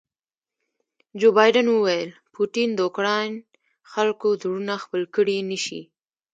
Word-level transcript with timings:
جو 1.19 1.27
بایډن 1.35 1.67
وویل 1.71 2.09
پوټین 2.33 2.69
د 2.75 2.79
اوکراین 2.87 3.31
خلکو 3.91 4.27
زړونه 4.41 4.73
خپل 4.83 5.01
کړي 5.15 5.37
نه 5.49 5.57
شي. 5.65 5.81